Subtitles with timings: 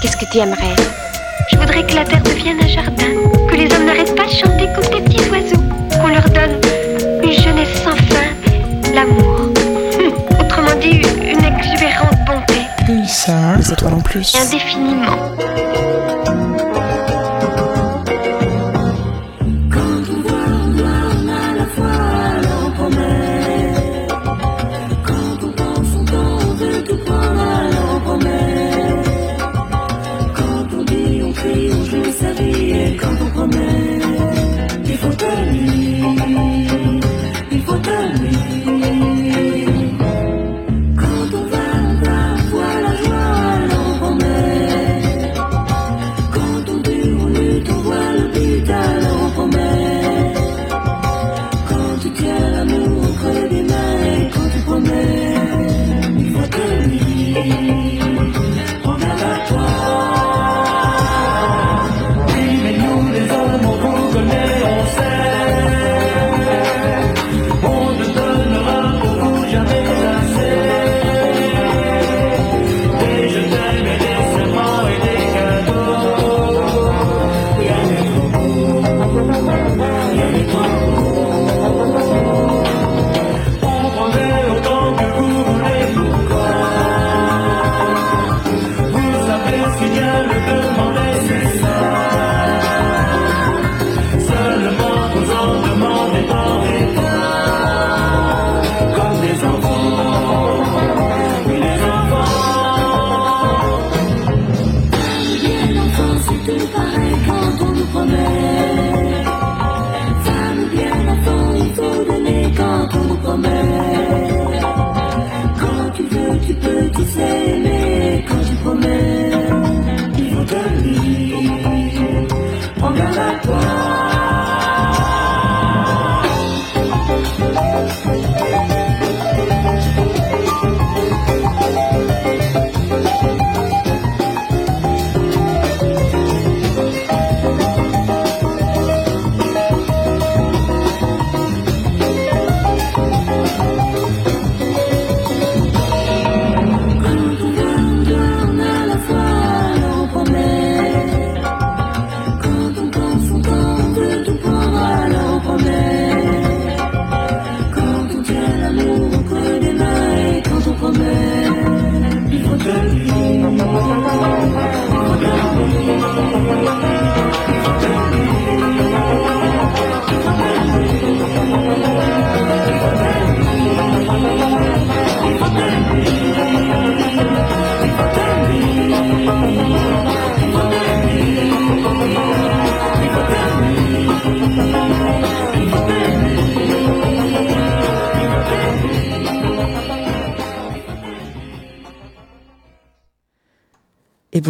[0.00, 0.76] Qu'est-ce que tu aimerais
[1.50, 3.12] Je voudrais que la terre devienne un jardin,
[3.50, 5.62] que les hommes n'arrêtent pas de chanter comme des petits oiseaux,
[6.00, 6.60] qu'on leur donne
[7.24, 9.50] une jeunesse sans fin, l'amour.
[9.98, 13.06] Hum, autrement dit, une exubérante bonté.
[13.08, 14.36] ça, les étoiles en plus.
[14.36, 15.16] Indéfiniment.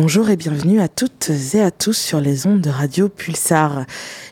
[0.08, 3.84] Bonjour et bienvenue à toutes et à tous sur les ondes de Radio Pulsar.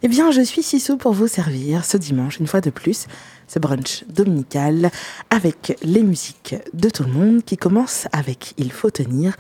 [0.02, 3.06] Eh bien, je suis Sissou pour vous servir ce dimanche, une fois de plus,
[3.46, 4.90] ce brunch dominical
[5.28, 9.36] avec les musiques de tout le monde qui commence avec Il faut tenir.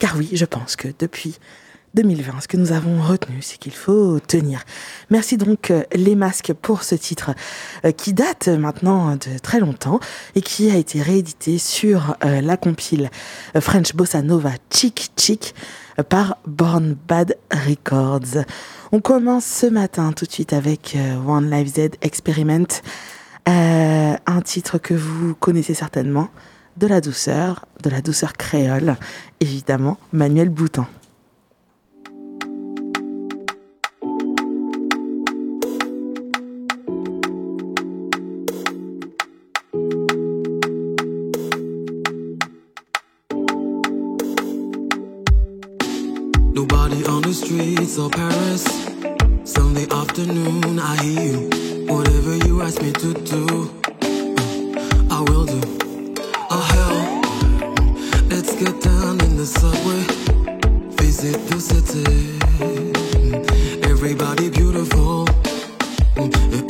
[0.00, 1.38] Car oui, je pense que depuis
[1.96, 2.42] 2020.
[2.42, 4.62] Ce que nous avons retenu, c'est qu'il faut tenir.
[5.10, 7.30] Merci donc euh, les masques pour ce titre
[7.84, 9.98] euh, qui date maintenant de très longtemps
[10.34, 13.10] et qui a été réédité sur euh, la compile
[13.58, 15.54] French Bossa Nova Chic Chic
[16.10, 18.44] par Born Bad Records.
[18.92, 20.96] On commence ce matin tout de suite avec
[21.26, 22.66] One Life Z Experiment,
[23.46, 26.28] un titre que vous connaissez certainement,
[26.76, 28.96] de la douceur, de la douceur créole,
[29.40, 30.86] évidemment, Manuel Bouton.
[47.56, 48.64] Streets of Paris.
[49.44, 51.86] Sunday afternoon, I hear you.
[51.86, 55.60] Whatever you ask me to do, uh, I will do.
[56.50, 56.98] Oh hell,
[58.28, 60.02] let's get down in the subway.
[61.00, 62.38] Visit the city.
[63.90, 65.24] Everybody beautiful.
[66.16, 66.65] Mm,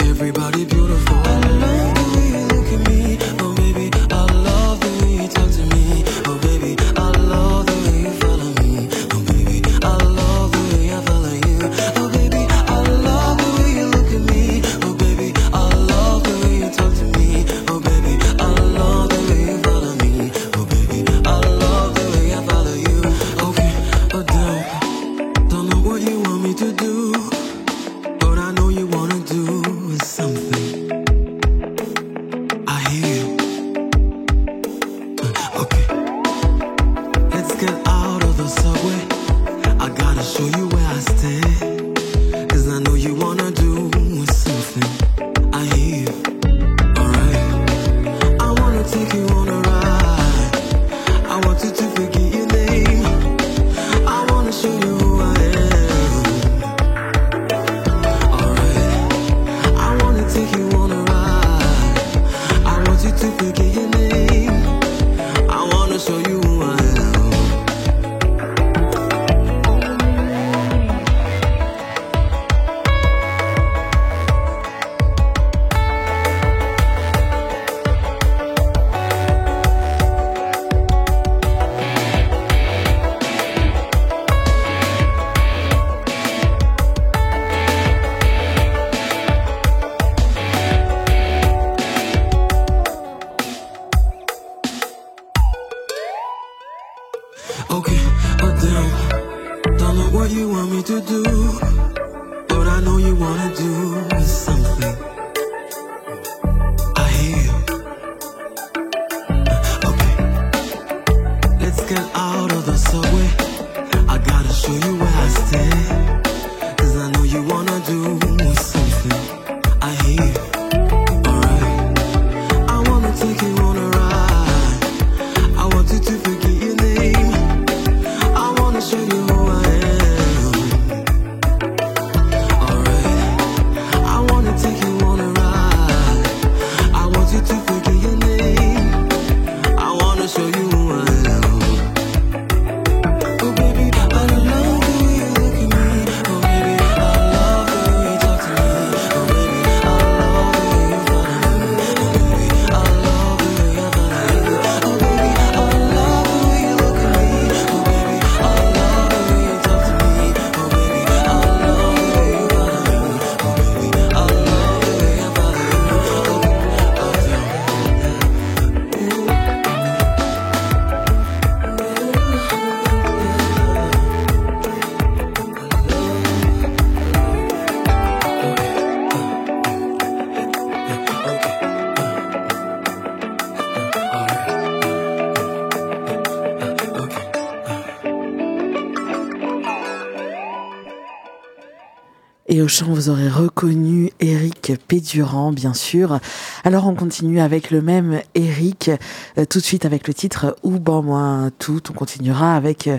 [192.56, 196.20] et au chant, vous aurez reconnu Eric Pédurand, bien sûr.
[196.64, 198.90] Alors, on continue avec le même Eric,
[199.36, 201.82] euh, tout de suite avec le titre Ou bon moi tout.
[201.90, 202.98] On continuera avec euh,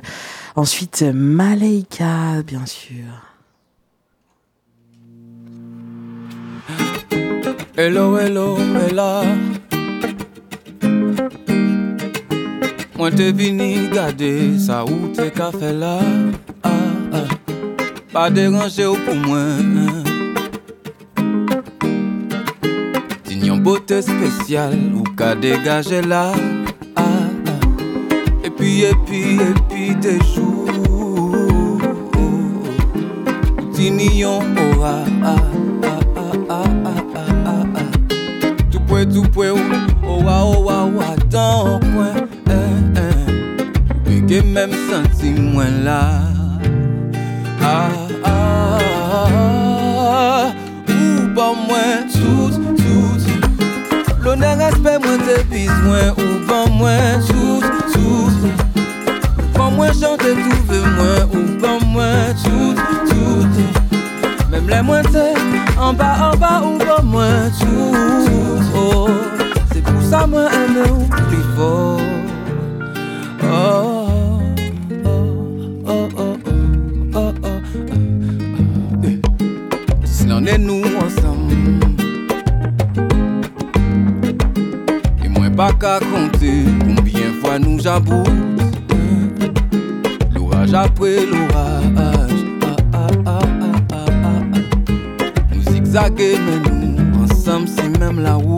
[0.55, 3.05] ensuite Maleika, bien sûr.
[7.75, 9.23] Hello, hello, Ella.
[12.95, 15.99] Moi, t'es venu garder ça t'es là.
[16.61, 16.76] Ah
[18.17, 19.75] pa deranje ou pou mwen
[23.27, 26.23] Din yon bote spesyal ou ka degaje la
[26.97, 27.61] ah, ah.
[28.41, 30.65] Epi, epi, epi de jou
[33.77, 35.45] Din yon oa ah,
[38.73, 42.17] Toupwe, toupwe ou oa oa oa Tan ou kwen
[42.49, 43.23] eh, eh.
[44.09, 46.01] Bege menm santi mwen la
[47.61, 48.06] Ah
[51.47, 53.21] fòm mwen Sout, sout
[54.23, 55.71] Lone respè mwen te biz
[56.17, 57.63] Ou ban mwen Sout,
[57.93, 58.33] sout
[59.55, 65.27] Fòm mwen chante touve mwen Ou ban mwen tout, sout Mèm lè mwen te
[65.77, 69.07] An ba, an ba ou ban mwen Sout, oh
[69.71, 71.45] Se pou sa mwen eme ou pli
[73.49, 73.96] Oh.
[86.79, 88.27] combien fois nous aboute
[90.33, 92.11] L'orage après l'orage ah
[92.63, 93.39] ah ah, ah,
[93.91, 94.41] ah, ah,
[95.53, 98.56] Nous zigzaguer mais nous ensemble c'est même la route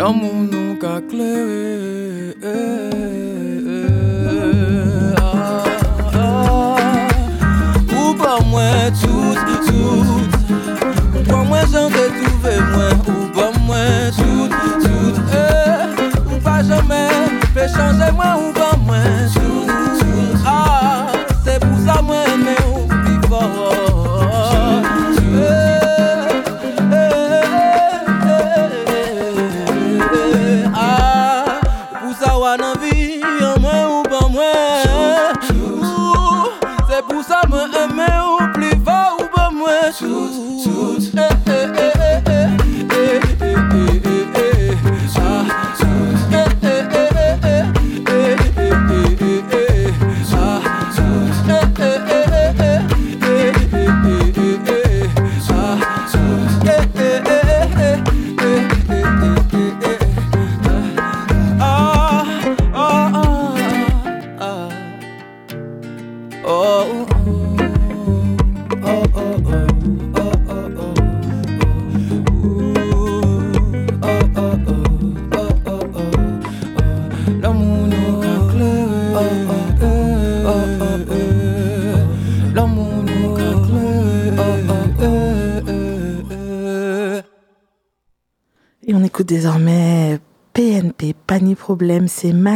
[0.00, 1.59] 何者かくれ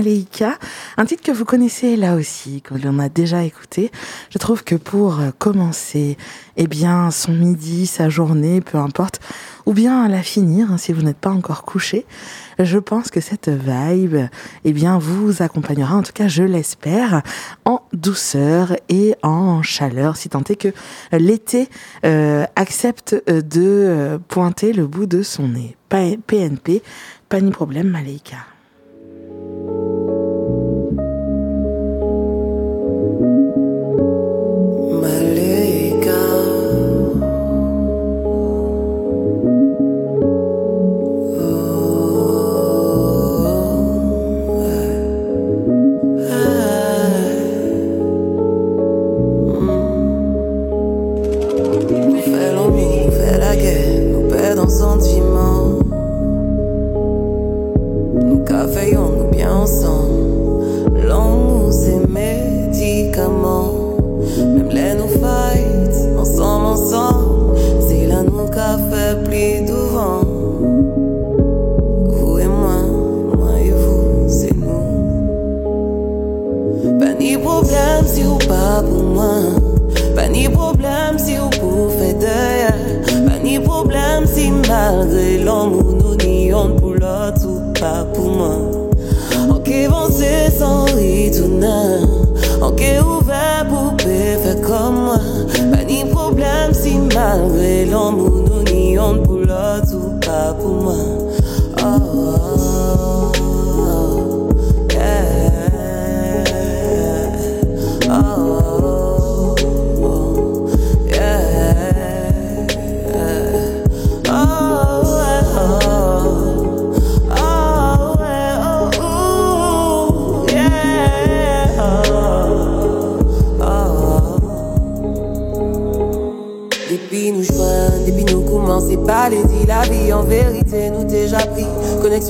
[0.04, 0.58] Maleika,
[0.98, 3.90] un titre que vous connaissez là aussi, que l'on a déjà écouté.
[4.28, 6.18] Je trouve que pour euh, commencer,
[6.58, 9.20] eh bien, son midi, sa journée, peu importe,
[9.64, 12.04] ou bien la finir, hein, si vous n'êtes pas encore couché,
[12.58, 14.28] je pense que cette vibe,
[14.64, 17.22] eh bien, vous accompagnera, en tout cas, je l'espère,
[17.64, 20.72] en douceur et en chaleur, si tant est que
[21.12, 21.70] l'été
[22.04, 25.76] euh, accepte euh, de pointer le bout de son nez.
[25.88, 26.82] PNP,
[27.30, 28.53] pas ni problème, Maleika.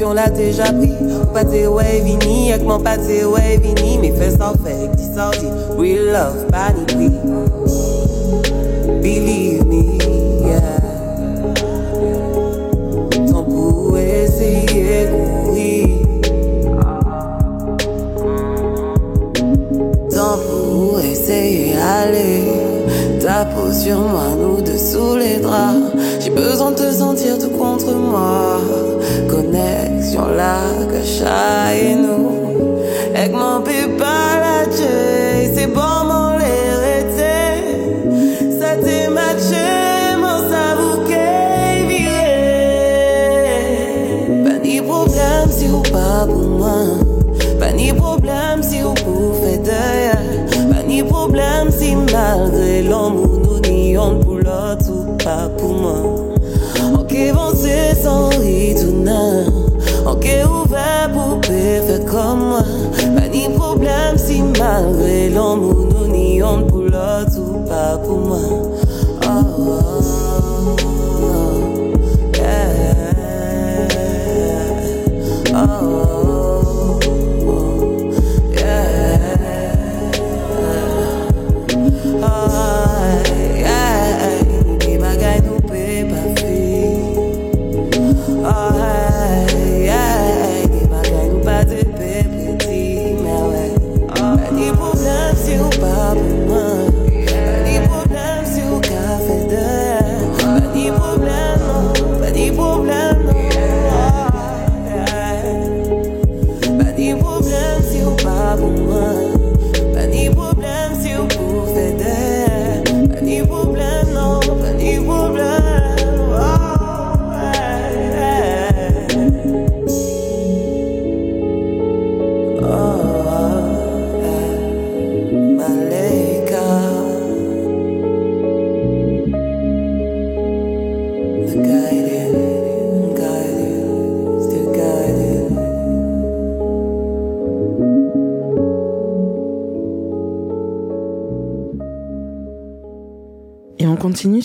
[0.04, 0.92] On la deja pri
[1.32, 5.48] Pate wey vini, ekman pate wey vini Me fes an fek, dis an di
[5.80, 7.08] Real love, pa ni pri
[9.00, 9.82] Believe me,
[10.44, 10.80] yeah.
[13.30, 15.72] Ton pou eseye kouri
[20.12, 22.28] Ton pou eseye ale
[23.24, 25.96] Ta peau sur moi, nous dessous les draps.
[26.20, 28.60] J'ai besoin de te sentir tout contre moi.
[30.14, 30.56] Syon la
[30.86, 32.84] ka chaye nou
[33.18, 34.92] Ek man pi pala che
[35.54, 36.52] Se bon man le
[36.82, 37.38] rete
[38.60, 39.64] Sa te matche
[40.20, 41.26] Man sa vou ke
[41.88, 42.30] vire
[44.30, 46.94] ben, Pa ni problem si ou pa pou mwen
[47.58, 50.14] Pa ni problem si ou pou fe deye
[50.54, 52.63] Pa ben, ni problem si malde
[64.64, 65.03] love.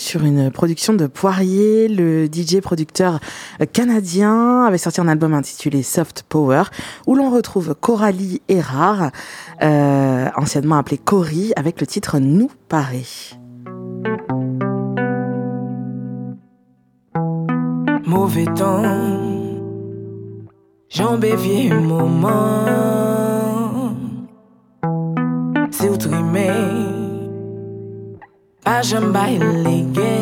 [0.00, 3.20] sur une production de Poirier, le DJ producteur
[3.72, 6.64] canadien avait sorti un album intitulé Soft Power,
[7.06, 9.10] où l'on retrouve Coralie Erard,
[9.62, 13.38] euh, anciennement appelée Cory, avec le titre Nous Paris.
[18.06, 18.82] Mauvais temps,
[20.88, 23.19] j'embéviais un moment
[28.70, 30.19] Ajan baile gay.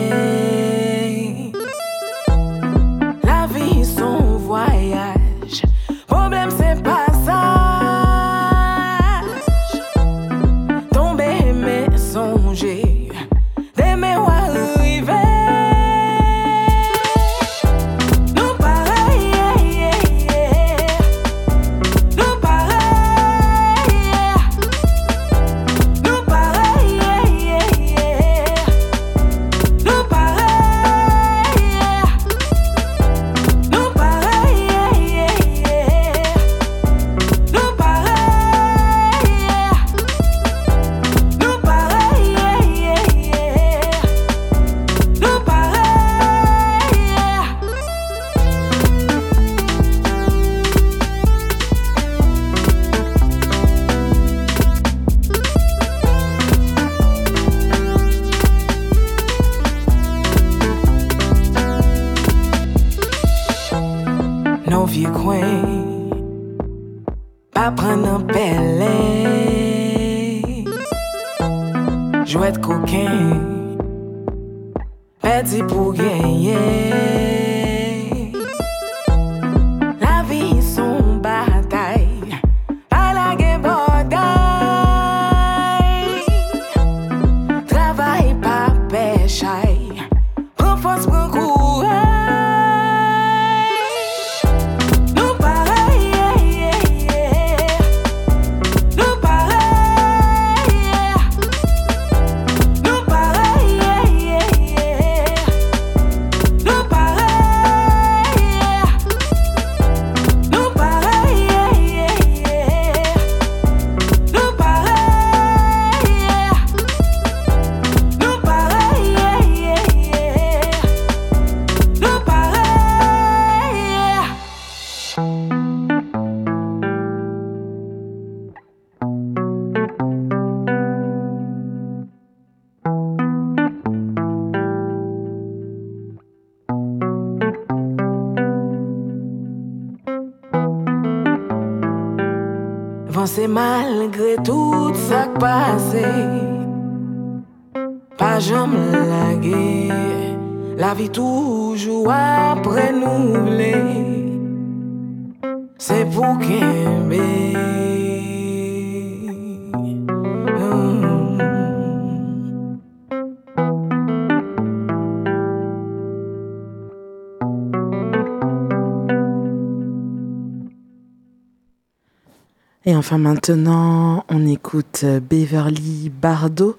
[173.09, 176.77] Enfin maintenant, on écoute Beverly Bardot.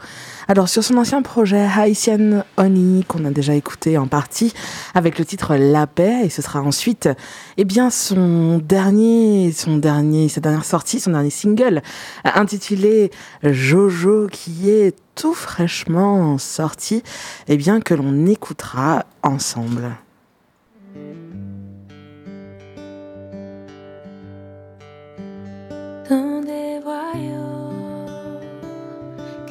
[0.48, 4.54] Alors sur son ancien projet Haitian Honey, qu'on a déjà écouté en partie,
[4.94, 7.10] avec le titre La Paix, et ce sera ensuite,
[7.58, 11.82] eh bien, son dernier, son dernier, sa dernière sortie, son dernier single,
[12.24, 13.10] intitulé
[13.42, 17.02] Jojo, qui est tout fraîchement sorti,
[17.48, 19.96] eh bien, que l'on écoutera ensemble.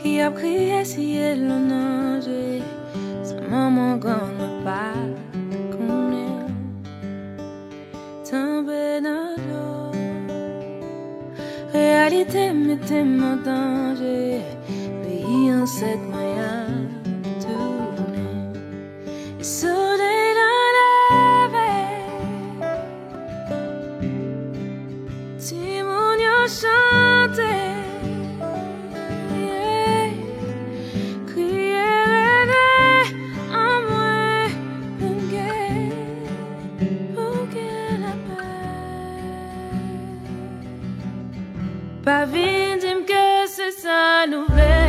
[0.08, 2.62] Qui a prié si elle en.
[3.28, 4.98] Sa maman quand ne pas
[5.76, 6.46] combien
[9.08, 9.92] dans l'eau.
[11.72, 14.40] Réalité mettait en danger.
[15.04, 16.66] Pays en cette moyen
[17.42, 18.52] tourner.
[19.40, 20.18] Et soleil.
[42.08, 44.87] Pas vite, dis que c'est ça nouvelle.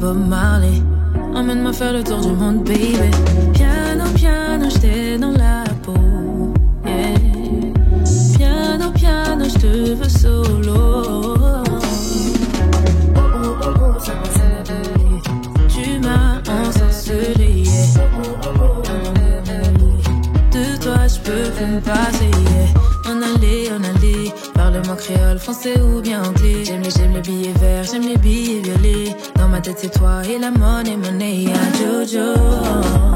[0.00, 0.82] Bob Marley.
[1.34, 3.10] Emmène-moi faire le tour du monde, baby.
[3.52, 5.27] Piano, piano, j'étais dans
[29.80, 31.46] c'est toi et la monnaie, monnaie.
[31.54, 33.07] Ah, Jojo.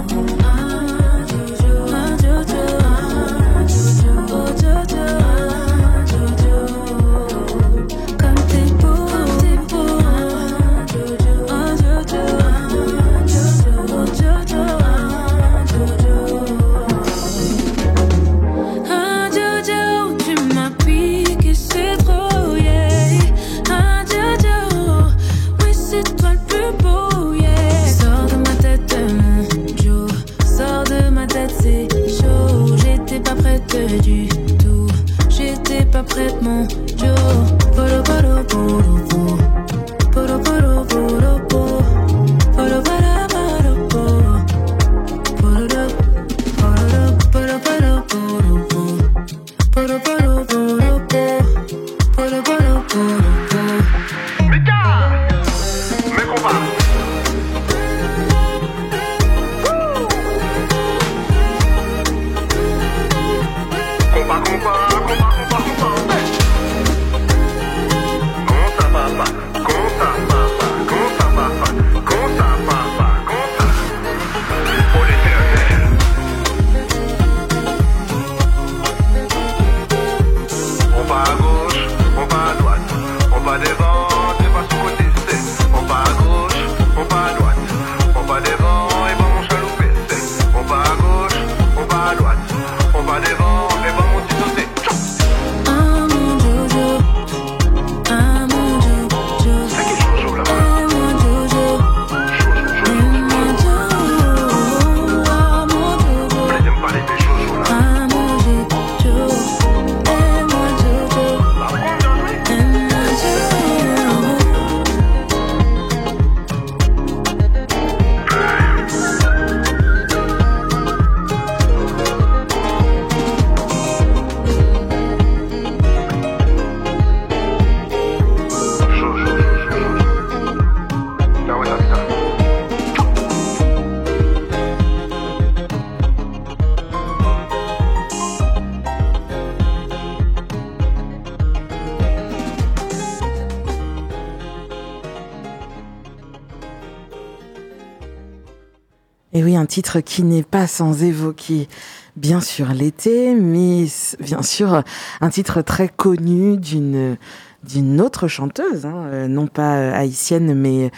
[149.72, 151.66] Titre qui n'est pas sans évoquer
[152.14, 153.86] bien sûr l'été, mais
[154.20, 154.82] bien sûr
[155.22, 157.16] un titre très connu d'une
[157.64, 160.90] d'une autre chanteuse, hein, euh, non pas euh, haïtienne, mais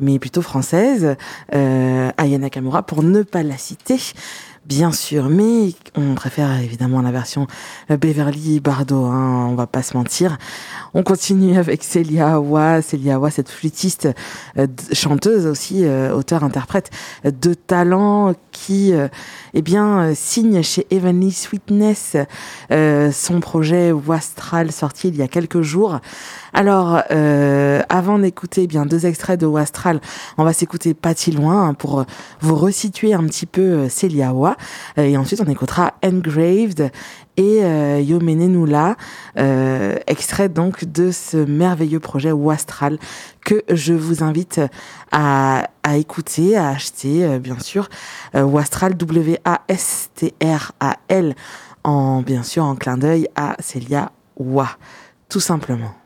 [0.00, 1.16] mais plutôt française,
[1.54, 3.98] euh, Aya Nakamura, pour ne pas la citer.
[4.66, 7.48] Bien sûr, mais on préfère évidemment la version
[7.90, 10.38] Beverly Bardot, hein, on va pas se mentir.
[10.94, 14.08] On continue avec Célia Awa, Célia Awa, cette flûtiste,
[14.58, 16.90] euh, chanteuse aussi, euh, auteur-interprète
[17.24, 19.08] de talent qui, euh,
[19.52, 22.16] eh bien, euh, signe chez Heavenly Sweetness
[22.70, 25.98] son projet Wastral sorti il y a quelques jours.
[26.54, 30.02] Alors, euh, avant d'écouter eh bien deux extraits de Wastral,
[30.36, 32.04] on va s'écouter pas si loin hein, pour euh,
[32.40, 34.58] vous resituer un petit peu euh, Célia Awa.
[34.98, 36.90] Euh, et ensuite, on écoutera Engraved
[37.38, 37.62] et
[38.02, 38.96] Yomene Nula,
[39.38, 42.98] euh, extrait donc de ce merveilleux projet Wastral
[43.42, 44.60] que je vous invite
[45.12, 47.88] à, écouter, à acheter, bien sûr.
[48.34, 49.34] Wastral, W-A-S-T-R-A-L,
[51.84, 54.68] en, bien sûr, en clin d'œil à Célia Wa,
[55.30, 56.01] tout simplement.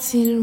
[0.00, 0.40] Parti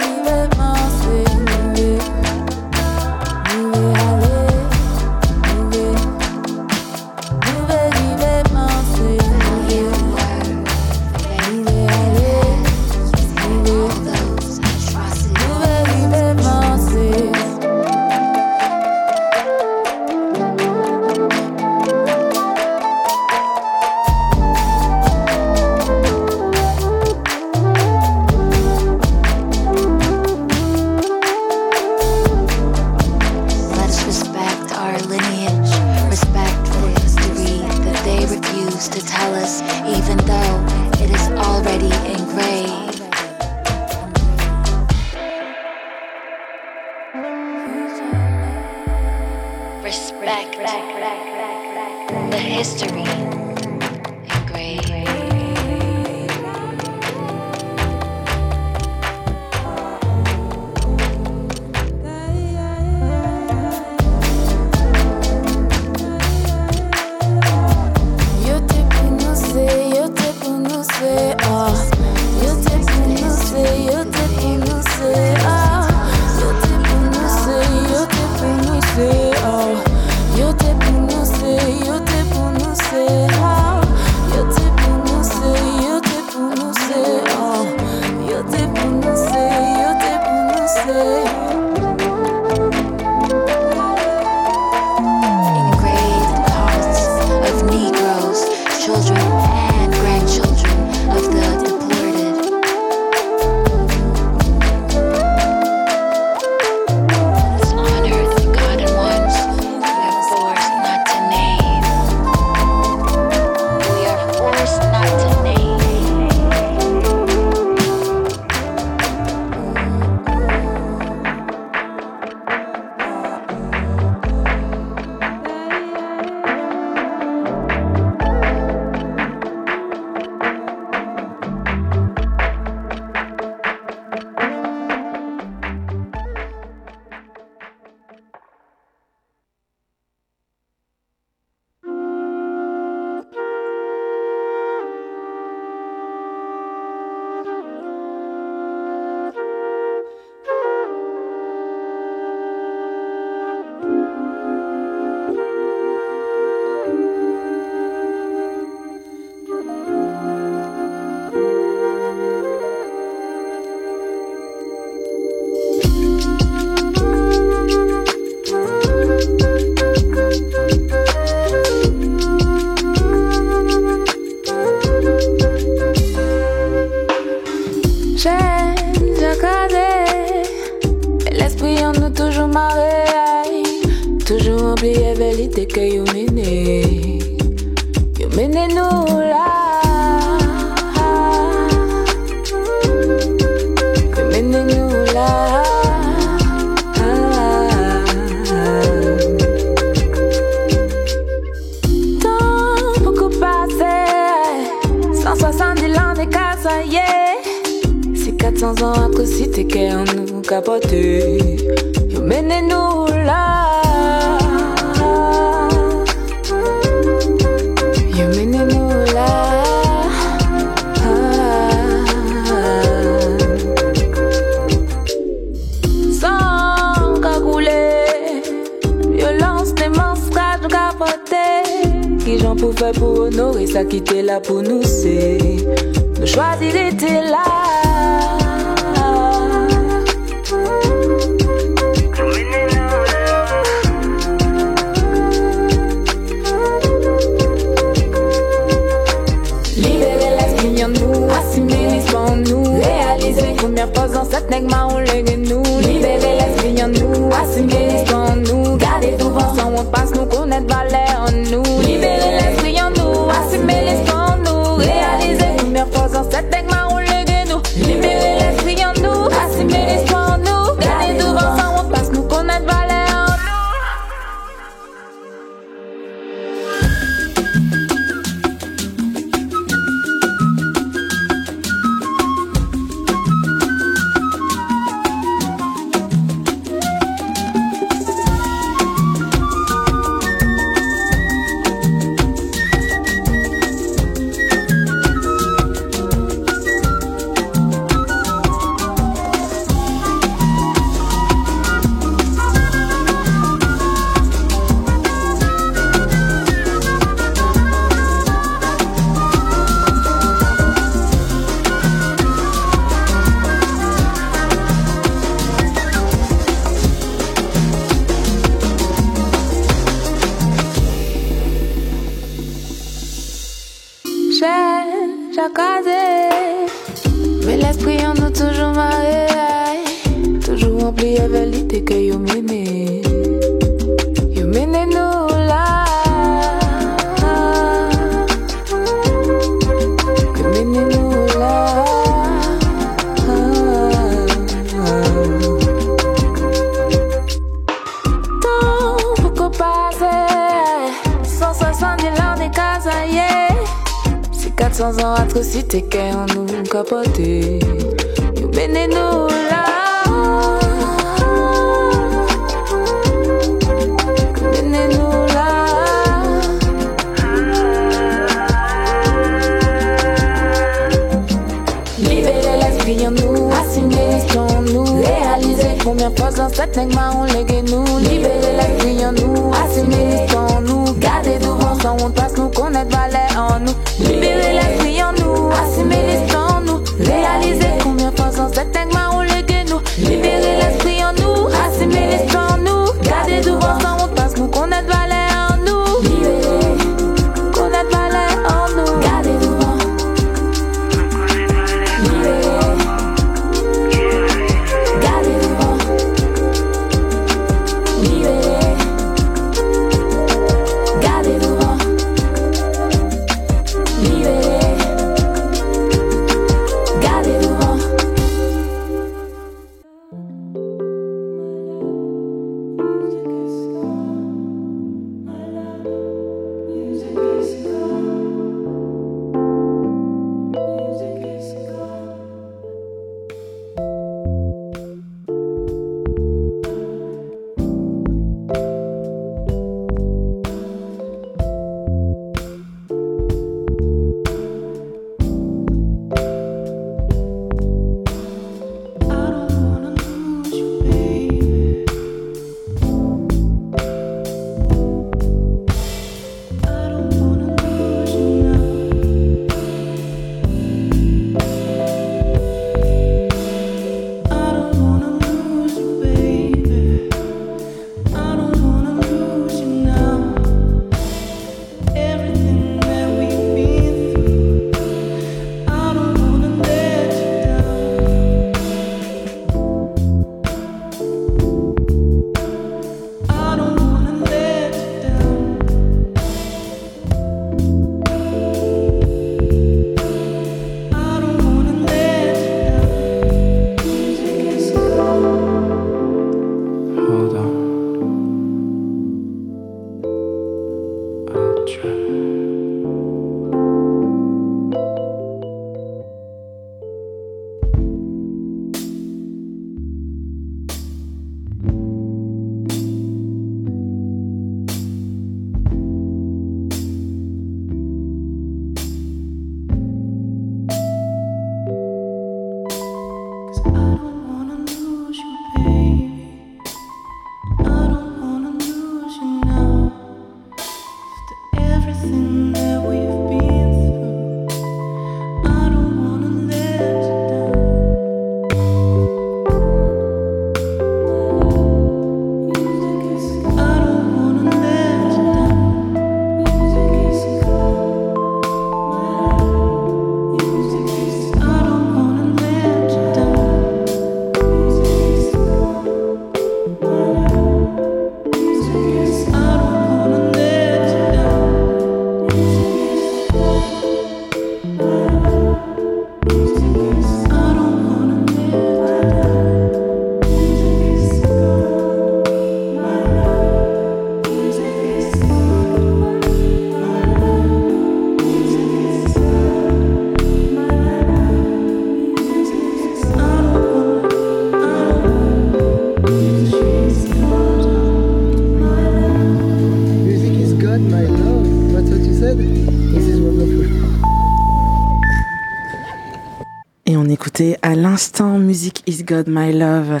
[599.10, 600.00] God My Love,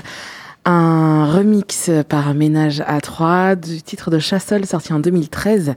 [0.64, 5.74] un remix par Ménage à 3 du titre de Chassol sorti en 2013.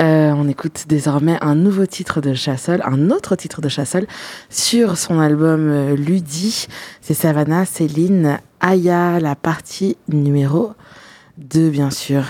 [0.00, 4.08] Euh, on écoute désormais un nouveau titre de Chassol, un autre titre de Chassol
[4.50, 6.66] sur son album euh, Ludi.
[7.02, 10.72] C'est Savannah, Céline, Aya, la partie numéro
[11.38, 12.24] 2 bien sûr.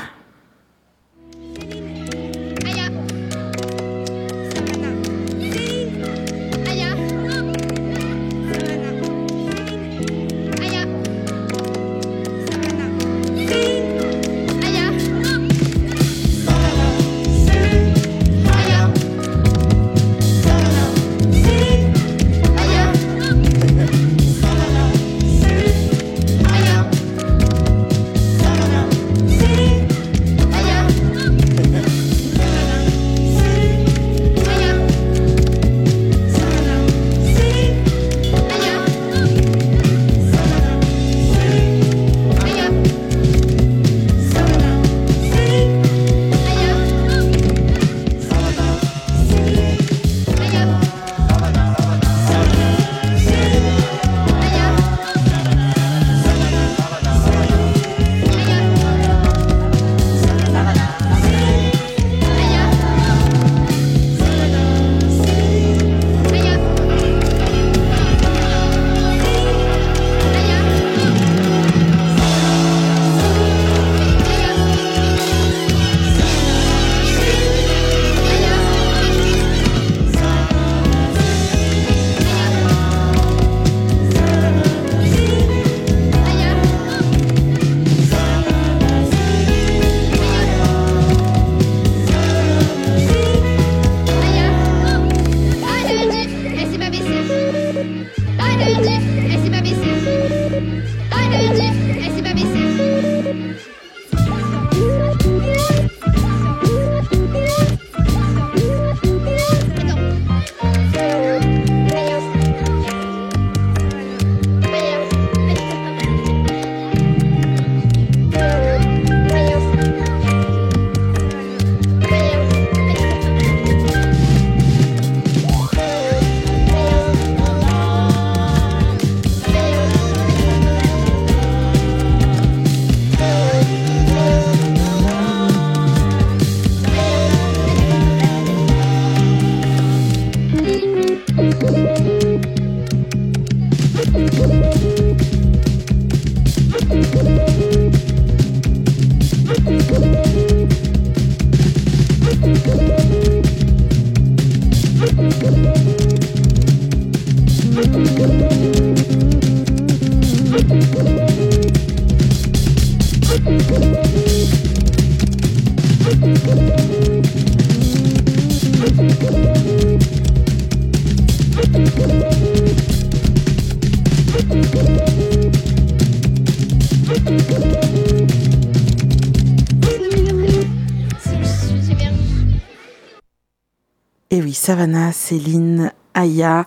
[184.37, 186.67] Et oui, Savannah, Céline, Aya,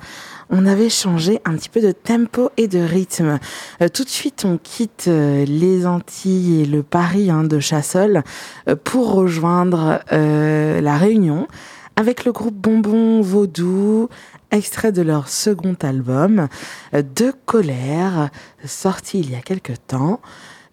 [0.49, 3.39] on avait changé un petit peu de tempo et de rythme.
[3.81, 8.23] Euh, tout de suite, on quitte euh, les Antilles et le Paris hein, de Chassol
[8.67, 11.47] euh, pour rejoindre la Réunion
[11.95, 14.09] avec le groupe Bonbon Vaudou,
[14.51, 16.47] extrait de leur second album,
[16.93, 18.29] De colère,
[18.63, 20.21] sorti il y a quelques temps,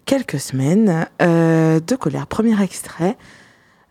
[0.05, 1.07] quelques semaines.
[1.19, 3.17] De colère, premier extrait.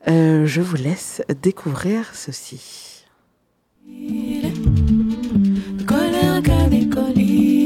[0.06, 3.04] Je vous laisse découvrir ceci.
[7.06, 7.65] Solid.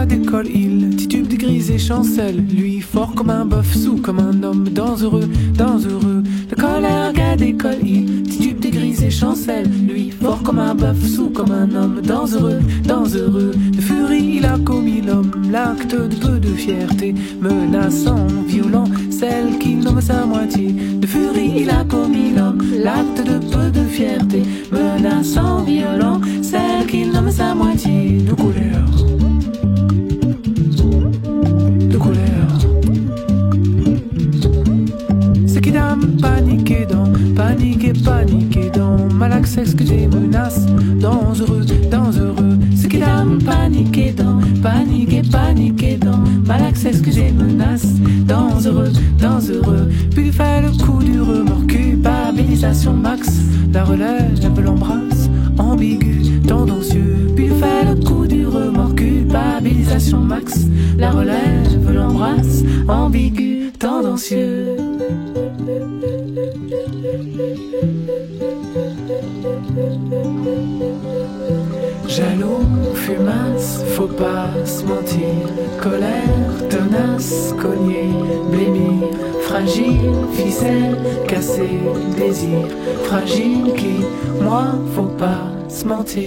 [0.00, 4.18] Qu'a décolle il, titube de grise et chancelle, lui fort comme un bœuf, sous comme
[4.18, 6.22] un homme, dangereux, dangereux.
[6.48, 11.04] de colère qu'a décolle il, titube de grise et chancelle, lui fort comme un bœuf,
[11.04, 13.52] sous comme un homme, dangereux, dangereux.
[13.76, 19.74] De furie, il a commis l'homme, l'acte de peu de fierté, menaçant, violent, celle qui
[19.74, 20.72] nomme sa moitié.
[20.72, 27.12] De furie, il a commis l'homme, l'acte de peu de fierté, menaçant, violent, celle qu'il
[27.12, 28.18] nomme sa moitié.
[28.22, 28.69] De.
[36.20, 40.66] Paniqué dans, paniqué, paniqué dans, mal accès que j'ai menace,
[41.00, 42.58] dangereux, dangereux.
[42.76, 47.86] Ce qui dame paniqué dans, paniqué, paniqué dans, mal accès que j'ai menace,
[48.26, 49.88] dangereux, dangereux.
[50.14, 53.28] Puis il fait le coup du remords, culpabilisation, ma max,
[53.72, 60.66] la relève, l'embrasse, ambigu, tendancieux, puis fait le coup du remords, culpabilisation max,
[60.98, 64.76] la relève, l'embrasse, ambigu, tendancieux.
[72.10, 75.46] Jaloux, fumasse, faut pas se mentir.
[75.80, 78.10] Colère, tenace, cogner,
[78.50, 79.10] blêmir.
[79.42, 80.96] Fragile, ficelle,
[81.28, 81.78] casser,
[82.18, 82.66] désir.
[83.04, 84.04] Fragile qui,
[84.42, 86.26] moi, faut pas se mentir.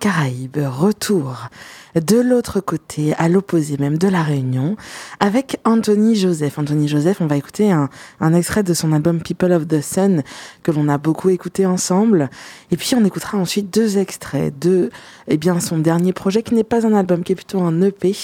[0.00, 1.48] De la Caraïbe, retour
[1.94, 4.76] de l'autre côté, à l'opposé même de la Réunion,
[5.20, 6.58] avec Anthony Joseph.
[6.58, 7.88] Anthony Joseph, on va écouter un,
[8.20, 10.22] un extrait de son album People of the Sun
[10.62, 12.30] que l'on a beaucoup écouté ensemble.
[12.70, 14.90] Et puis on écoutera ensuite deux extraits de
[15.28, 18.14] eh bien, son dernier projet qui n'est pas un album, qui est plutôt un EP.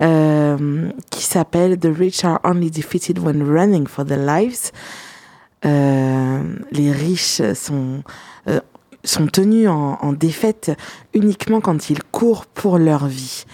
[0.00, 4.72] euh, qui s'appelle The Rich Are Only Defeated When Running for Their Lives.
[5.64, 6.42] Euh,
[6.72, 8.02] les riches sont
[8.48, 8.58] euh,
[9.04, 10.72] sont tenus en, défaite
[11.14, 13.44] uniquement quand ils courent pour leur vie.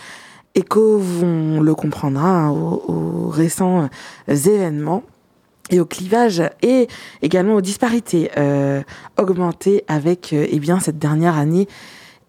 [0.54, 3.88] Echo, on le comprendra, hein, aux, récents
[4.28, 5.04] euh, événements
[5.70, 6.88] et au clivage et
[7.22, 8.82] également aux disparités euh,
[9.18, 11.68] augmentées avec euh, eh bien cette dernière année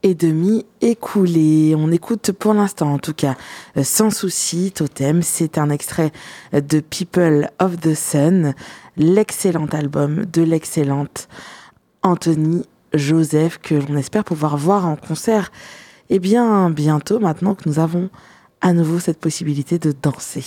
[0.03, 1.73] et demie écoulée.
[1.77, 3.35] On écoute pour l'instant en tout cas
[3.81, 6.11] sans souci Totem, c'est un extrait
[6.53, 8.53] de People of the Sun,
[8.95, 11.27] l'excellent album de l'excellente
[12.01, 12.63] Anthony
[12.93, 15.51] Joseph que l'on espère pouvoir voir en concert
[16.09, 18.09] et bien bientôt maintenant que nous avons
[18.61, 20.43] à nouveau cette possibilité de danser.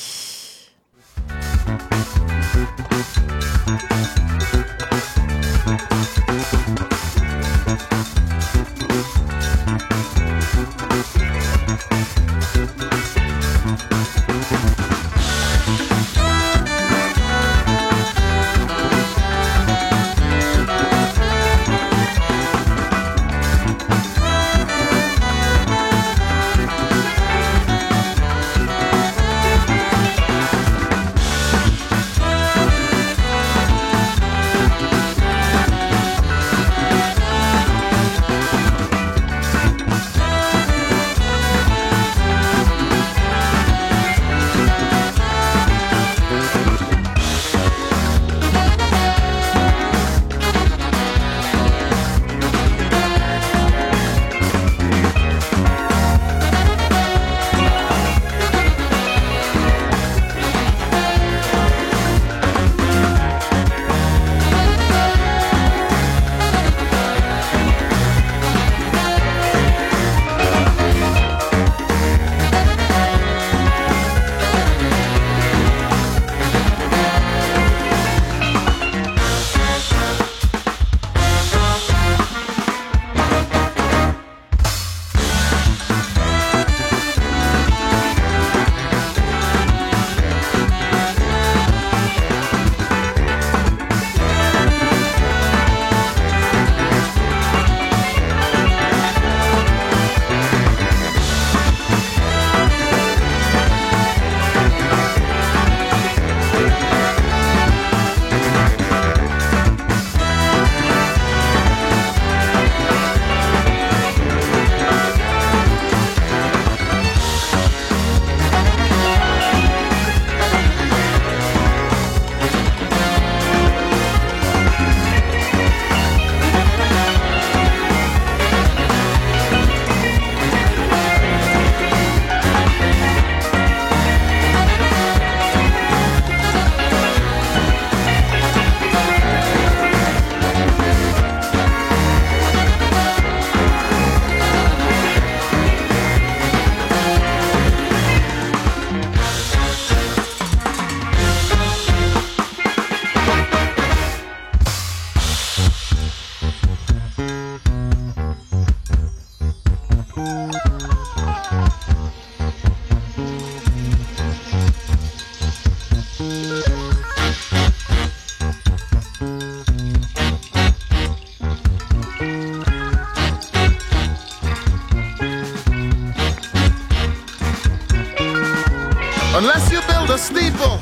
[179.42, 180.78] Unless you build a steeple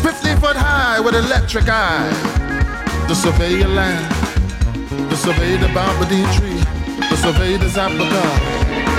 [0.00, 2.08] 50 foot high with electric eye
[3.06, 4.08] to survey your land,
[5.10, 6.56] to survey the Barbadine tree,
[7.10, 8.24] to survey the Zapaga,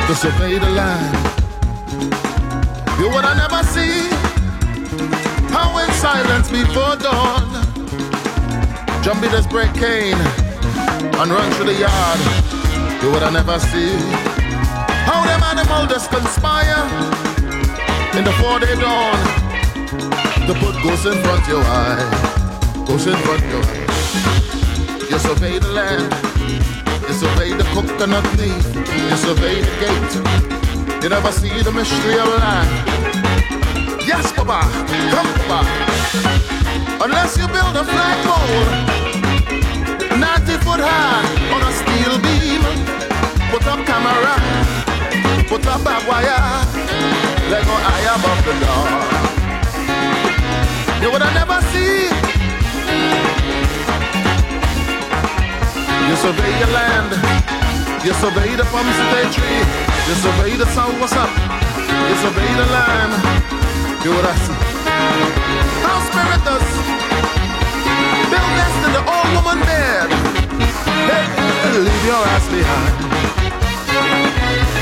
[0.06, 1.10] to survey the land.
[3.00, 4.06] You would I never see
[5.50, 7.50] how in silence before dawn,
[9.02, 10.22] Jumpy just break cane
[11.18, 12.20] and run through the yard.
[13.02, 13.98] You would I never see
[15.02, 17.23] how them animals conspire
[18.18, 19.18] in the four-day dawn.
[20.46, 21.98] The put goes in front your eye,
[22.86, 23.88] goes in front your eye.
[25.10, 26.14] You survey the land,
[27.08, 28.66] you survey the coconut leaf,
[29.10, 30.14] you survey the gate.
[31.04, 32.70] You never see the mystery of land.
[34.06, 34.62] Yes, Baba,
[35.10, 35.68] come Baba.
[37.04, 38.66] Unless you build a flagpole,
[40.20, 42.62] 90 foot high on a steel beam,
[43.50, 44.36] put up camera,
[45.48, 47.33] put up barbed wire.
[47.54, 48.88] Let go high above the door.
[51.04, 52.10] You would have never see.
[56.10, 57.14] You survey your land.
[58.02, 59.62] You survey the palm city tree.
[60.10, 61.30] You survey the sun, what's up?
[62.10, 63.22] You survey the land.
[64.02, 64.58] You would have see.
[65.86, 66.70] How spirit does.
[68.34, 70.10] Build nest in the old woman bed.
[71.06, 71.26] Hey,
[71.86, 72.98] leave your ass behind.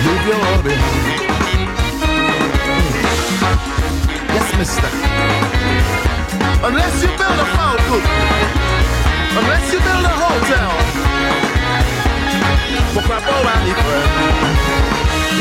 [0.07, 1.20] Leave your all behind.
[4.61, 4.93] Yes, mister.
[6.61, 8.05] Unless you build a foul coop,
[9.41, 10.71] unless you build a hotel.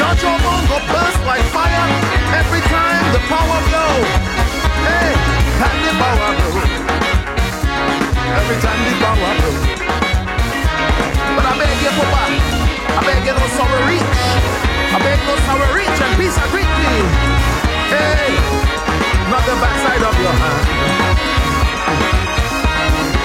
[0.01, 1.89] Your jawbone go burst like fire
[2.33, 3.93] every time the power blow.
[4.89, 5.13] Hey,
[5.69, 6.65] and the power blow.
[8.41, 9.57] Every time the power blow.
[11.37, 12.25] But I beg you, Papa,
[12.89, 14.17] I beg you no sorrow reach.
[14.81, 16.65] I beg no sorrow reach and peace and me.
[17.93, 18.71] Hey,
[19.31, 20.67] not the backside of your hand.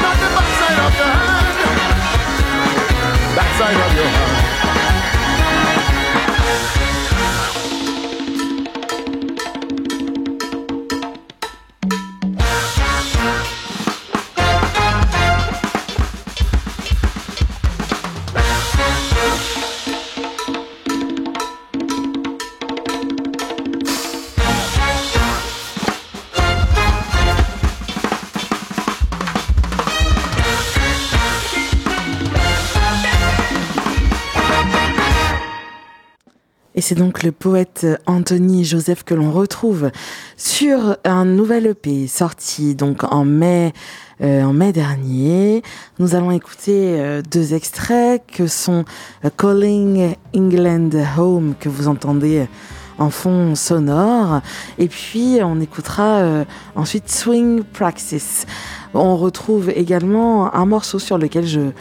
[0.04, 1.58] Not the backside of your hand.
[3.36, 4.46] Backside of your hand.
[36.78, 39.92] Et c'est donc le poète Anthony Joseph que l'on retrouve
[40.36, 43.72] sur un nouvel EP sorti donc en mai,
[44.22, 45.64] euh, en mai dernier.
[46.00, 48.84] Nous allons écouter euh, deux extraits que sont
[49.24, 52.46] euh, Calling England Home que vous entendez
[52.98, 54.42] en fond sonore
[54.78, 56.46] et puis on écoutera euh,
[56.76, 58.46] ensuite Swing Praxis.
[58.94, 61.72] On retrouve également un morceau sur lequel je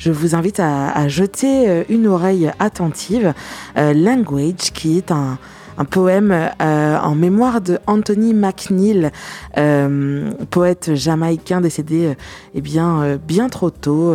[0.00, 3.34] je vous invite à, à jeter euh, une oreille attentive.
[3.76, 5.38] Euh, Language, qui est un,
[5.80, 6.30] un poème
[6.60, 9.10] euh, en mémoire de Anthony McNeil,
[9.56, 12.14] euh, poète jamaïcain décédé euh,
[12.54, 14.14] eh bien, euh, bien trop tôt,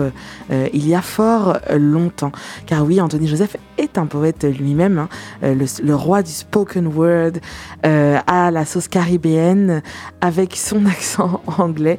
[0.51, 2.31] il y a fort longtemps.
[2.67, 5.09] Car oui, Anthony Joseph est un poète lui-même, hein,
[5.41, 7.33] le, roi du spoken word,
[7.83, 9.81] à la sauce caribéenne,
[10.21, 11.97] avec son accent anglais.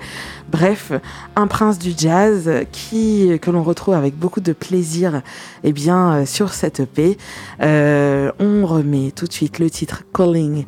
[0.49, 0.92] Bref,
[1.34, 5.22] un prince du jazz qui que l'on retrouve avec beaucoup de plaisir
[5.64, 7.18] eh bien, euh, sur cette EP.
[7.62, 10.64] Euh, on remet tout de suite le titre Calling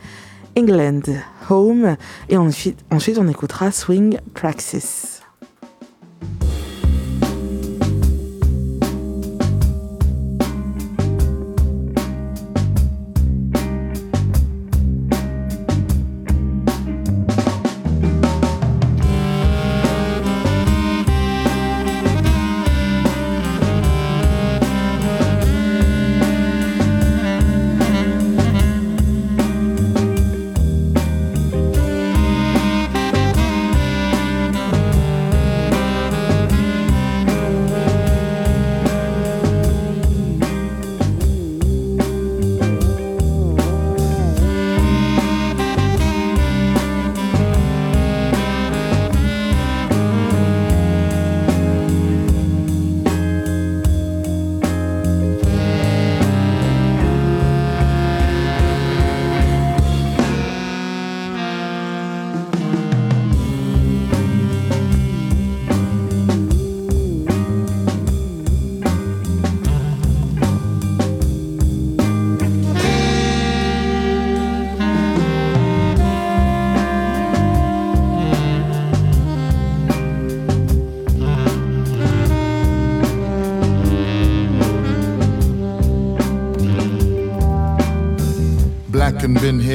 [0.59, 1.03] England
[1.49, 1.97] Home
[2.29, 5.18] et ensuite, ensuite on écoutera Swing Praxis.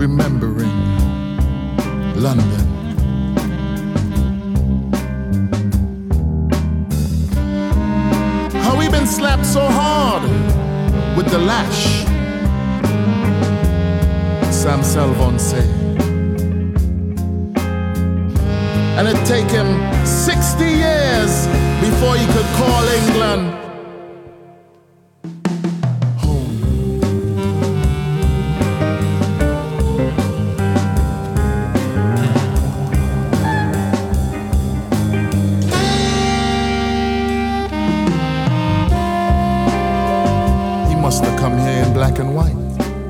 [0.00, 0.72] Remembering
[2.16, 2.66] London.
[8.62, 10.22] How we been slapped so hard
[11.18, 12.06] with the lash.
[14.50, 15.68] Sam Salvon say.
[18.96, 19.68] And it take him
[20.06, 21.46] 60 years
[21.84, 23.59] before he could call England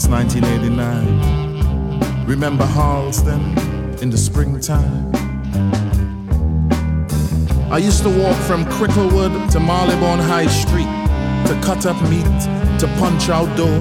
[0.00, 2.26] since 1989.
[2.26, 3.56] Remember Harlesden
[4.02, 5.12] in the springtime?
[7.70, 10.90] I used to walk from Cricklewood to Marylebone High Street
[11.46, 12.24] to cut up meat,
[12.80, 13.80] to punch out dough.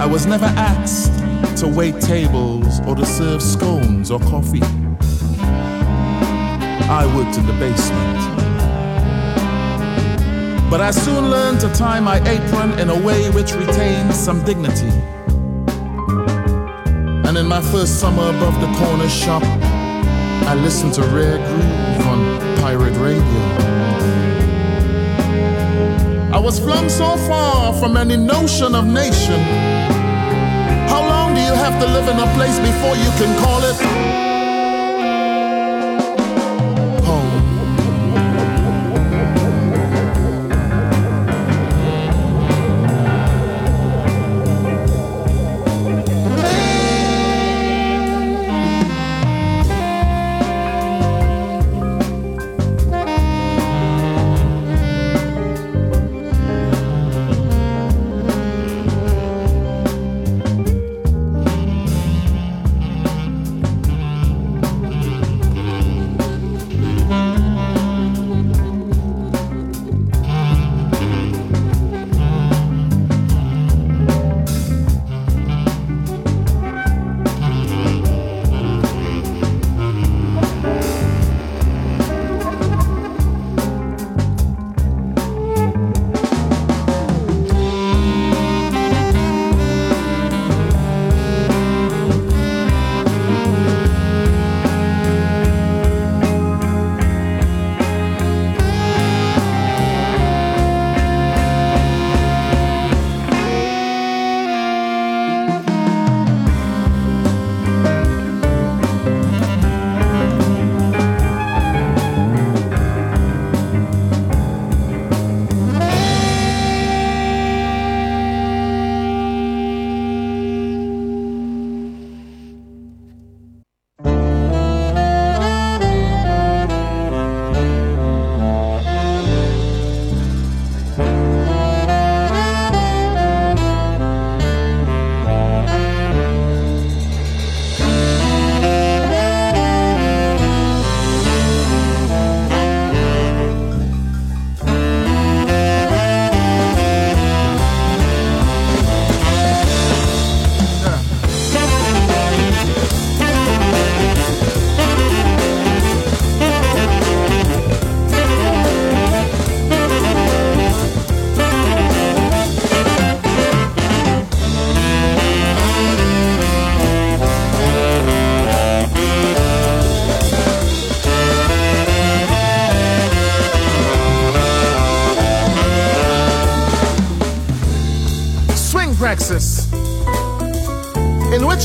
[0.00, 1.12] I was never asked
[1.58, 4.62] to wait tables or to serve scones or coffee.
[6.88, 8.39] I worked in the basement.
[10.70, 14.86] But I soon learned to tie my apron in a way which retained some dignity.
[17.26, 22.20] And in my first summer above the corner shop, I listened to Rare Groove on
[22.60, 23.40] pirate radio.
[26.32, 29.40] I was flung so far from any notion of nation.
[30.88, 34.29] How long do you have to live in a place before you can call it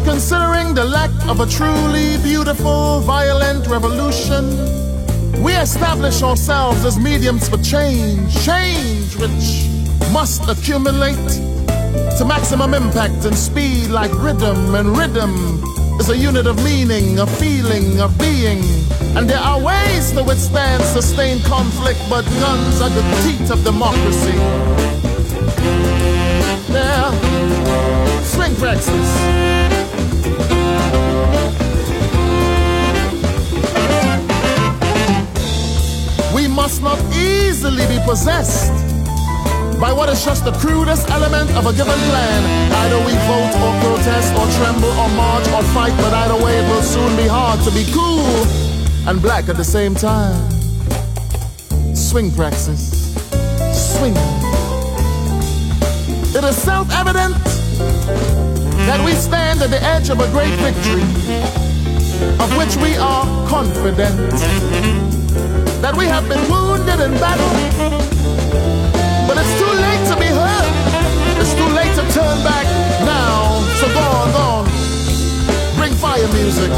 [0.06, 4.46] considering the lack of a truly beautiful, violent revolution,
[5.44, 9.68] we establish ourselves as mediums for change, change which
[10.14, 11.28] must accumulate
[12.18, 15.34] to maximum impact and speed like rhythm, and rhythm
[16.00, 18.62] is a unit of meaning, a feeling, of being.
[19.18, 24.38] And there are ways to withstand sustained conflict, but guns are the teeth of democracy.
[26.72, 29.55] There, swing praxis.
[36.34, 38.72] We must not easily be possessed
[39.80, 42.72] by what is just the crudest element of a given plan.
[42.72, 46.70] Either we vote or protest or tremble or march or fight, but either way it
[46.70, 48.46] will soon be hard to be cool
[49.08, 50.36] and black at the same time.
[51.96, 53.14] Swing praxis.
[53.74, 54.16] Swing.
[56.36, 58.45] It is self evident
[58.86, 61.02] that we stand at the edge of a great victory,
[62.38, 64.30] of which we are confident.
[65.82, 67.50] That we have been wounded in battle,
[69.28, 70.70] but it's too late to be hurt.
[71.42, 72.66] It's too late to turn back
[73.06, 73.62] now.
[73.82, 74.66] So go on, go on.
[75.78, 76.70] Bring fire music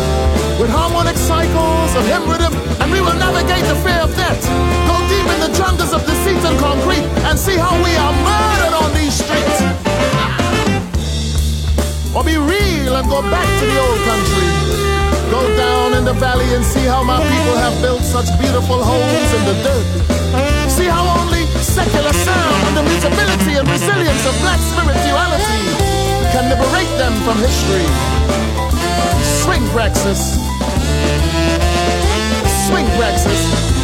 [0.60, 4.42] with harmonic cycles of hymn rhythm, and we will navigate the fear of death.
[4.88, 8.76] Go deep in the jungles of deceit and concrete and see how we are murdered
[8.80, 9.77] on these streets.
[12.18, 14.50] Or be real and go back to the old country.
[15.30, 19.30] Go down in the valley and see how my people have built such beautiful homes
[19.38, 19.88] in the dirt.
[20.68, 25.62] See how only secular sound and the mutability and resilience of black spirituality
[26.34, 27.86] can liberate them from history.
[29.46, 30.42] Swing praxis.
[32.66, 33.77] Swing praxis.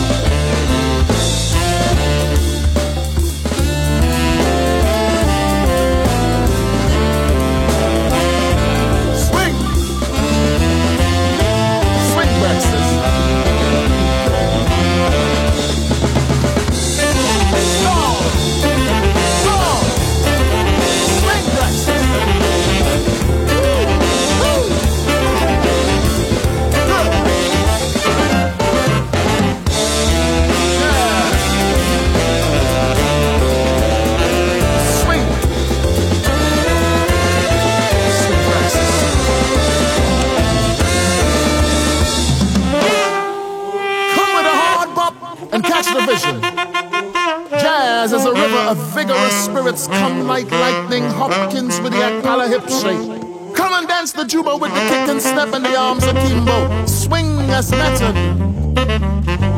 [48.76, 49.88] Vigorous spirits.
[49.88, 53.56] Come like lightning, Hopkins with the Akpala hip shake.
[53.56, 56.86] Come and dance the juba with the kick and step and the arms akimbo.
[56.86, 58.16] Swing as method,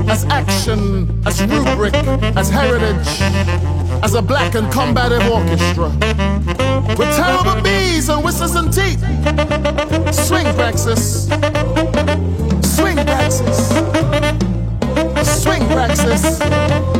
[0.09, 1.93] as action, as rubric,
[2.35, 3.07] as heritage,
[4.03, 5.89] as a black and combative orchestra.
[6.97, 8.99] With terrible bees and whistles and teeth.
[10.13, 11.27] Swing praxis.
[12.75, 13.69] Swing praxis.
[15.41, 16.94] Swing praxis.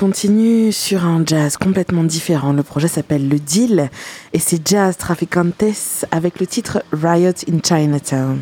[0.00, 2.54] Continue sur un jazz complètement différent.
[2.54, 3.90] Le projet s'appelle Le Deal
[4.32, 8.38] et c'est Jazz Traficantes avec le titre Riot in Chinatown.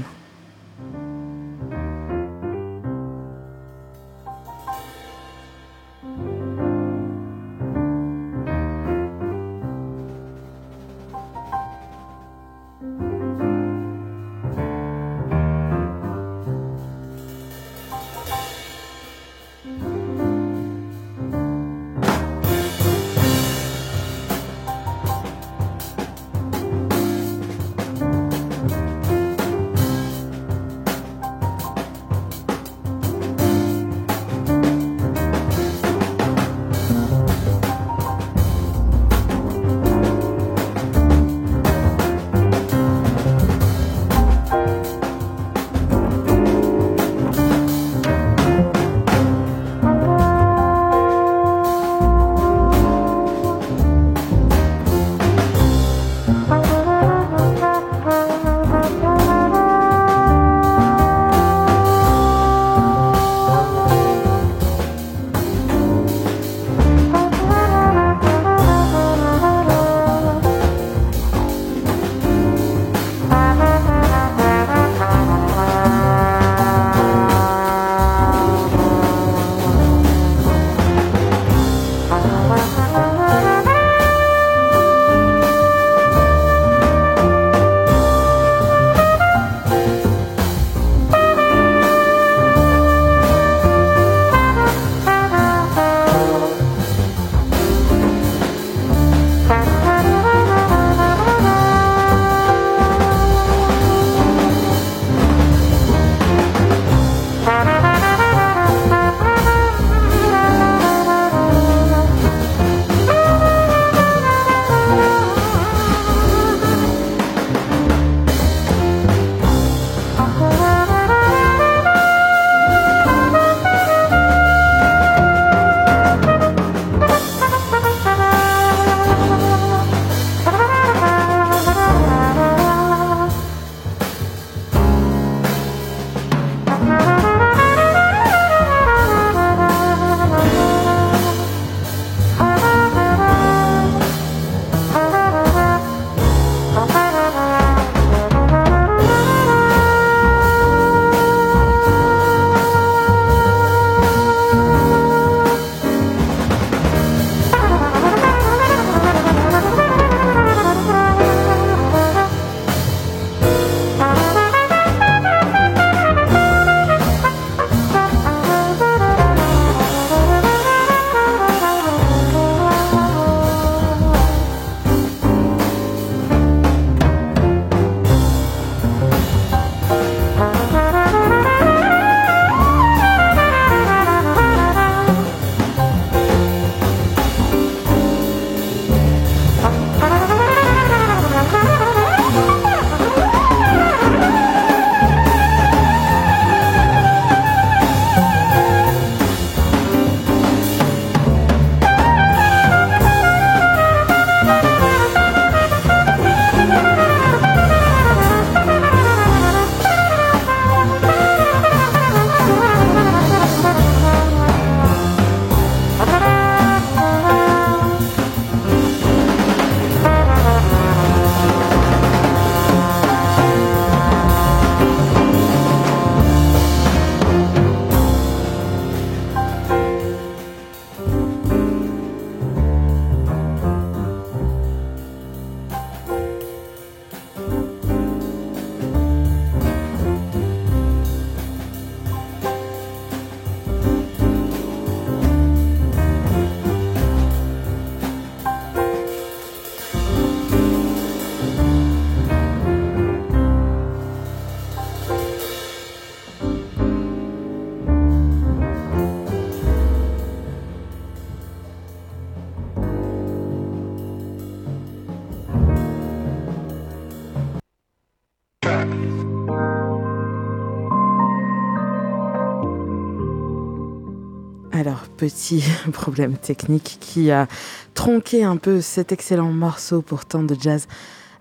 [275.18, 275.62] Petit
[275.92, 277.46] problème technique qui a
[277.92, 280.86] tronqué un peu cet excellent morceau pourtant de jazz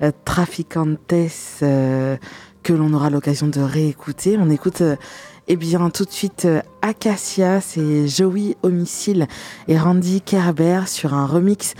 [0.02, 1.14] euh, Traficantes
[1.62, 2.18] euh,
[2.64, 4.38] que l'on aura l'occasion de réécouter.
[4.38, 4.96] On écoute euh,
[5.48, 6.48] eh bien tout de suite
[6.82, 9.28] Acacia, c'est Joey Homicile
[9.70, 11.74] et Randy Kerber sur un remix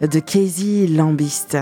[0.00, 1.56] de Casey Lambist.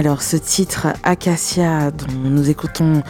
[0.00, 3.02] Alors ce titre Acacia dont nous écoutons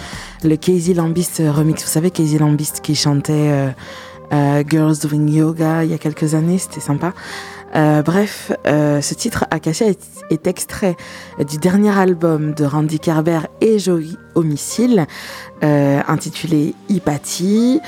[0.43, 3.71] le Casey Lambist remix, vous savez Casey Lambist qui chantait euh,
[4.33, 7.13] euh, Girls Doing Yoga il y a quelques années, c'était sympa.
[7.77, 10.97] Euh, bref, ce titre Acacia est, extrait
[11.49, 15.07] du dernier album de Randy Kerber et Joey Homicile,
[15.63, 17.81] intitulé Hypatie,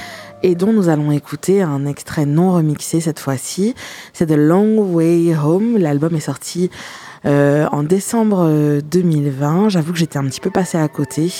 [0.44, 3.74] et dont nous allons écouter un extrait non remixé cette fois-ci.
[4.12, 5.76] C'est The Long Way Home.
[5.76, 6.70] L'album est sorti
[7.24, 9.68] euh, en décembre 2020.
[9.68, 11.32] J'avoue que j'étais un petit peu passée à côté.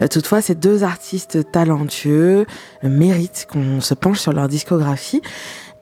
[0.00, 2.46] Euh, toutefois, ces deux artistes talentueux
[2.82, 5.22] méritent qu'on se penche sur leur discographie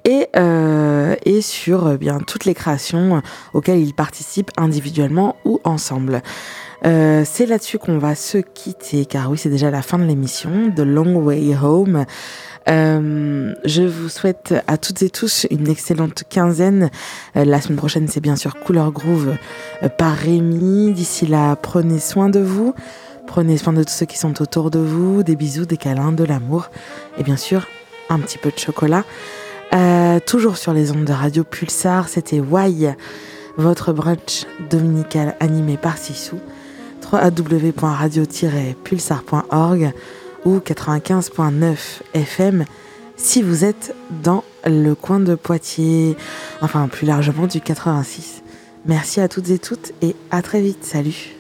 [0.05, 3.23] et, euh, et sur euh, bien toutes les créations
[3.53, 6.23] auxquelles ils participent individuellement ou ensemble.
[6.87, 10.73] Euh, c'est là-dessus qu'on va se quitter, car oui, c'est déjà la fin de l'émission,
[10.75, 12.07] The Long Way Home.
[12.69, 16.91] Euh, je vous souhaite à toutes et tous une excellente quinzaine.
[17.37, 19.35] Euh, la semaine prochaine, c'est bien sûr Couleur Groove
[19.83, 20.93] euh, par Rémi.
[20.93, 22.75] D'ici là, prenez soin de vous.
[23.27, 25.23] Prenez soin de tous ceux qui sont autour de vous.
[25.23, 26.71] Des bisous, des câlins, de l'amour.
[27.19, 27.67] Et bien sûr,
[28.09, 29.05] un petit peu de chocolat.
[30.27, 32.89] Toujours sur les ondes de Radio Pulsar, c'était Why,
[33.57, 36.41] votre brunch dominical animé par Sissou.
[37.13, 39.93] www.radio-pulsar.org
[40.45, 41.77] ou 95.9
[42.15, 42.65] FM
[43.17, 46.17] si vous êtes dans le coin de Poitiers,
[46.63, 48.43] enfin plus largement du 86.
[48.87, 50.85] Merci à toutes et toutes et à très vite.
[50.85, 51.37] Salut.